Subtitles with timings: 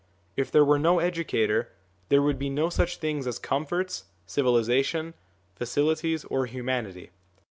[0.35, 1.69] If there were no educator,
[2.09, 5.13] there would be no such things as comforts, civilisation,
[5.53, 7.11] facilities, or humanity.